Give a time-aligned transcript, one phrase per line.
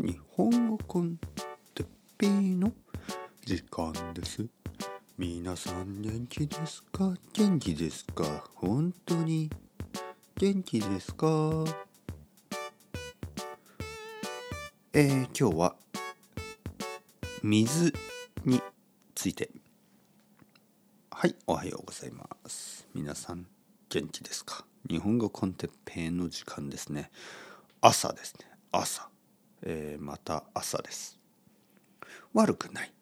[0.00, 1.18] 日本語コン
[1.74, 1.86] テッ
[2.16, 2.72] ペイの
[3.44, 4.46] 時間です。
[5.18, 7.14] 皆さん元気ですか？
[7.34, 8.24] 元気ですか？
[8.54, 9.50] 本当に
[10.38, 11.26] 元気ですか？
[14.94, 15.76] えー、今日は
[17.42, 17.92] 水
[18.44, 18.62] に
[19.14, 19.50] ついて。
[21.10, 22.88] はいおはようございます。
[22.94, 23.46] 皆さん
[23.90, 24.64] 元気ですか？
[24.88, 27.10] 日本語コンテッペイの時間ですね。
[27.82, 28.46] 朝ですね。
[28.72, 29.10] 朝、
[29.62, 31.18] えー、また朝です。
[32.32, 32.92] 悪くない。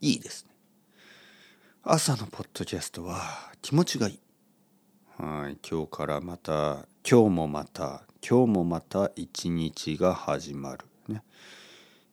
[0.00, 0.50] いいですね。
[1.82, 3.20] 朝のポッドキャストは
[3.62, 4.20] 気持ちがいい。
[5.18, 5.58] はい。
[5.68, 10.84] 今日からまた今日もまた今日もまた一日が始まる。
[11.08, 11.22] ね。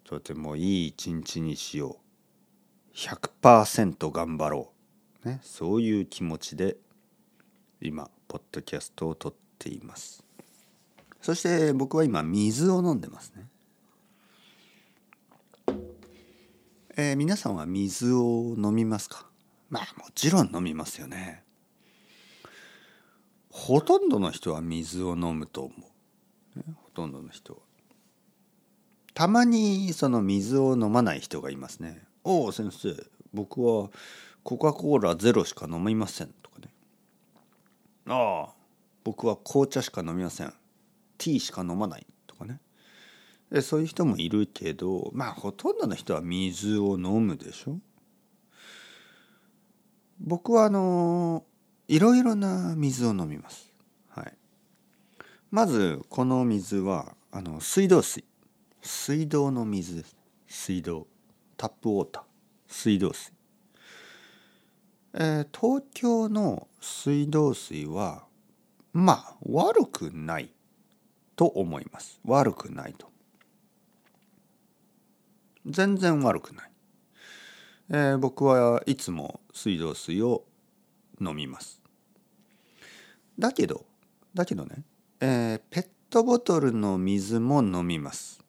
[0.04, 1.98] とてもいい一日にしよ
[2.94, 2.96] う。
[2.96, 4.72] 100%頑張ろ
[5.26, 6.78] う、ね、そういう気持ちで
[7.82, 10.24] 今ポッドキャストを撮っています。
[11.22, 13.48] そして僕は今水を飲んでますね。
[16.96, 19.26] えー、皆さんは水を飲みますか？
[19.72, 21.44] まあもちろん飲みますよね。
[23.50, 25.74] ほとんどの人は水を飲むと思
[26.56, 26.60] う。
[26.60, 27.60] ね、ほとんどの人は。
[29.16, 32.04] たまにその水を飲まない人がいますね。
[32.24, 32.96] おお先生
[33.34, 33.90] 僕は
[34.44, 36.70] コカ・コーラゼロしか飲みませんとかね。
[38.08, 38.54] ああ
[39.04, 40.54] 僕は紅茶しか飲みません。
[41.18, 42.60] ティーしか飲まないとかね
[43.62, 47.78] そういう人もいるけどまあほとんどの人は水を飲むでしょ？
[50.20, 51.44] 僕はあの
[51.88, 53.72] いろいろな水を飲みます、
[54.10, 54.34] はい、
[55.52, 58.24] まずこの水はあの水道水。
[58.82, 60.16] 水道の水です。
[60.48, 61.08] 水道。
[61.58, 62.24] タップウォーター。
[62.68, 63.32] 水道水。
[65.14, 68.26] えー、東京の水道水は
[68.94, 70.52] まあ悪くない
[71.36, 72.20] と思います。
[72.26, 73.13] 悪くないと。
[75.66, 76.72] 全然悪くない、
[77.90, 80.44] えー、僕はいつも水道水を
[81.22, 81.82] 飲みます。
[83.40, 83.86] だけど
[84.34, 84.84] だけどね、
[85.20, 88.44] えー、ペットボトルの水も飲みます。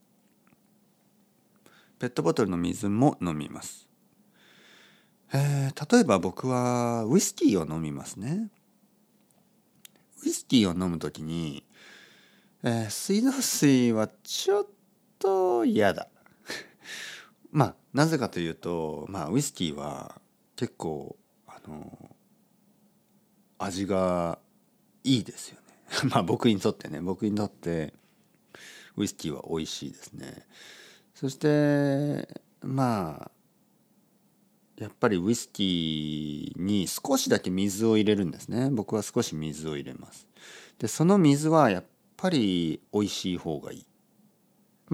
[1.99, 3.89] ペットボトルの水も飲みます、
[5.33, 8.51] えー、例えば僕はウイスキーを飲みますね。
[10.25, 11.65] ウイスキーを飲む時に
[12.67, 14.67] えー、水道水はちょっ
[15.19, 16.09] と嫌だ。
[17.55, 20.21] まあなぜかというとまあウイスキーは
[20.57, 21.17] 結構
[21.47, 22.11] あの
[23.59, 24.41] 味が
[25.05, 25.61] いいですよ
[26.03, 26.11] ね。
[26.11, 27.01] まあ僕にとってね。
[27.01, 27.95] 僕にとって
[28.97, 30.47] ウイスキーは美味しいですね。
[31.15, 32.29] そして
[32.61, 33.31] まあ
[34.77, 38.69] やっぱりウイスキーに少しだけ水を入れるんですね。
[38.69, 40.27] 僕は少し水を入れます。
[40.81, 41.85] でその水はやっ
[42.17, 43.87] ぱり美味しい方がいい。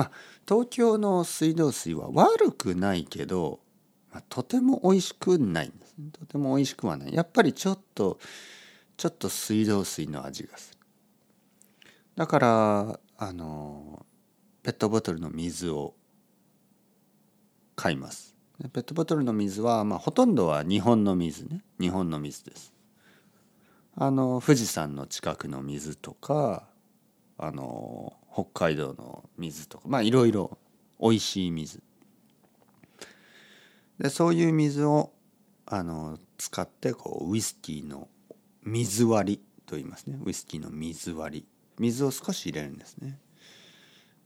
[0.00, 0.10] まあ
[0.48, 3.60] 東京の水道水は悪くないけど、
[4.10, 5.94] まあ、とても美味しくないんです。
[6.18, 7.12] とても美味しくはない。
[7.12, 8.18] やっぱりちょっと
[8.96, 10.78] ちょっと水道水の味がする。
[12.16, 14.06] だからあの
[14.62, 15.92] ペットボトルの水を
[17.76, 18.34] 買います。
[18.72, 22.72] ペットボトルの水は、まあ、ほとんどは日本の水ね日本の水です。
[23.96, 26.64] あの富士山の近くの水とか
[27.36, 30.58] あの北海道の水とかまあいろいろ
[31.00, 31.82] 美味しい水。
[33.98, 35.12] でそういう水を
[35.66, 38.08] あの使ってこうウイスキーの
[38.62, 40.18] 水割りと言いますね。
[40.24, 41.46] ウイスキーの水割り。
[41.78, 43.18] 水を少し入れるんですね、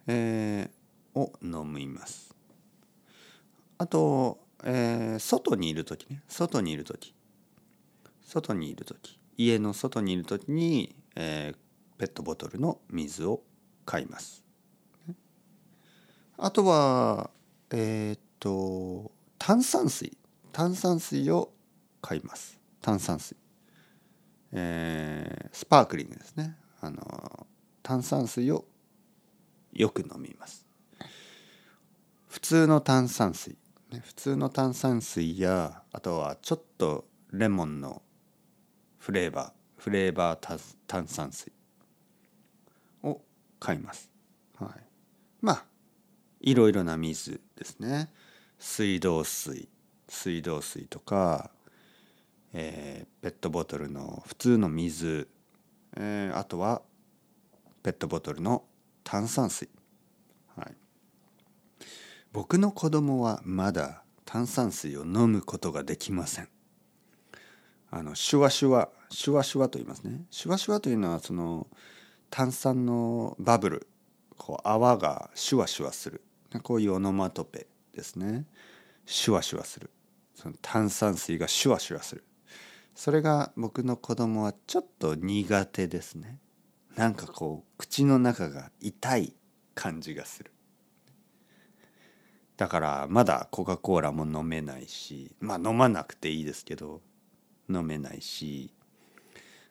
[0.09, 2.35] えー、を飲みます。
[3.79, 6.23] あと、えー、外にいる時ね。
[6.27, 7.15] 外にいる時。
[8.23, 9.21] 外にいる時。
[9.37, 13.43] 家の外にいる時に、えー、ペットボトルの水を
[13.85, 14.45] 買います。
[16.37, 17.31] あとは
[17.71, 20.17] えっ、と炭酸水
[20.53, 21.53] 炭酸水を
[22.01, 22.61] 買います。
[22.81, 23.37] 炭酸水。
[24.53, 26.57] えー、スパークリングですね。
[26.81, 27.47] あの
[27.83, 28.65] 炭酸水を
[29.73, 30.67] よく飲みます。
[32.29, 33.57] 普通の炭酸水、
[33.93, 38.03] ね、普通の炭酸水やあとはちょっとレモンの
[38.99, 41.53] フレーバーフレーバー炭酸水
[43.65, 44.11] 買います。
[44.59, 44.69] はい、
[45.41, 45.65] まあ
[46.43, 48.11] いろいろな水ですね。
[48.59, 49.71] 水道水。
[50.07, 51.51] 水道水とか、
[52.53, 55.29] えー、ペットボトルの普通の水、
[55.97, 56.83] えー、あとは
[57.83, 58.65] ペットボトルの
[59.03, 59.71] 炭酸水、
[60.57, 60.75] はい、
[62.33, 66.49] 僕の子供はまだ炭酸水を飲むことができません。
[67.91, 70.27] あのシュワシュワシュワシュワと言いますね。
[70.31, 71.67] シュワシュワというのはその
[72.35, 73.87] 炭酸のバブル
[74.37, 76.21] こう泡がシュワシュワする。
[76.65, 78.45] こういうオノマトペですね。
[79.07, 79.89] シュワシュワする。
[80.35, 82.25] その炭酸水がシュワシュワする。
[82.97, 86.41] それが僕の子供はちょっと苦手ですね。
[86.97, 89.33] なんかこう口の中が痛い
[89.77, 90.51] 感じがする。
[92.57, 97.01] だからまだコカ・コーラも飲めないしまあ飲まなくていいですけど
[97.71, 98.75] 飲めないし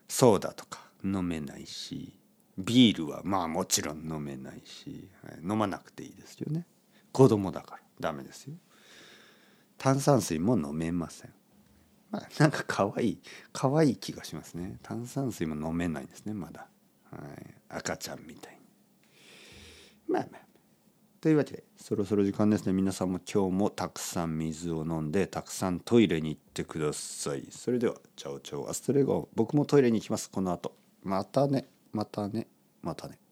[0.07, 2.22] ソーダとか飲めないし
[2.57, 5.09] ビールはまあもちろん飲めないし、
[5.41, 6.67] 飲まなくていいですよね。
[7.11, 8.55] 子供だからダメですよ。
[9.77, 11.33] 炭酸水も飲めません。
[12.11, 13.21] まあなんか可愛い
[13.51, 14.77] 可愛い気がしますね。
[14.83, 16.67] 炭酸水も飲めないですねまだ、
[17.11, 17.21] はい、
[17.69, 18.59] 赤ちゃんみたいに。
[20.07, 20.41] まあまあ。
[21.21, 22.73] というわけでそろそろ時間ですね。
[22.73, 27.47] 皆さんも今日もたくさん水を飲んでたくさんトイレに行ってください。
[27.49, 29.29] それではチャオチャオアストレゴ。
[29.33, 30.29] 僕もトイレに行きます。
[30.29, 30.75] この後。
[31.01, 31.67] またね。
[31.93, 32.47] またね。
[32.81, 33.22] またね。